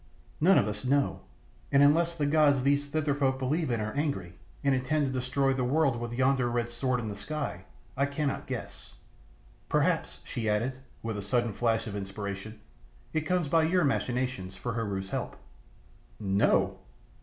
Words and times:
"None 0.39 0.57
of 0.57 0.67
us 0.67 0.83
know, 0.83 1.19
and 1.71 1.83
unless 1.83 2.15
the 2.15 2.25
gods 2.25 2.63
these 2.63 2.87
Thither 2.87 3.13
folk 3.13 3.37
believe 3.37 3.69
in 3.69 3.79
are 3.79 3.93
angry, 3.93 4.33
and 4.63 4.73
intend 4.73 5.05
to 5.05 5.11
destroy 5.13 5.53
the 5.53 5.63
world 5.63 5.99
with 5.99 6.11
yonder 6.17 6.49
red 6.49 6.71
sword 6.71 6.99
in 6.99 7.07
the 7.07 7.15
sky, 7.15 7.65
I 7.95 8.07
cannot 8.07 8.47
guess. 8.47 8.95
Perhaps," 9.69 10.21
she 10.23 10.49
added, 10.49 10.79
with 11.03 11.19
a 11.19 11.21
sudden 11.21 11.53
flash 11.53 11.85
of 11.85 11.95
inspiration, 11.95 12.59
"it 13.13 13.27
comes 13.27 13.47
by 13.47 13.61
your 13.61 13.83
machinations 13.83 14.55
for 14.55 14.73
Heru's 14.73 15.11
help." 15.11 15.35
"No!" 16.19 16.79